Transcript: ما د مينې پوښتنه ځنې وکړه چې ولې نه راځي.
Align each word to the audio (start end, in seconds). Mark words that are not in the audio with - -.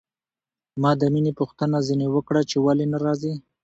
ما 0.81 0.91
د 1.01 1.01
مينې 1.13 1.31
پوښتنه 1.39 1.77
ځنې 1.87 2.07
وکړه 2.11 2.41
چې 2.49 2.57
ولې 2.65 2.85
نه 2.93 2.97
راځي. 3.05 3.33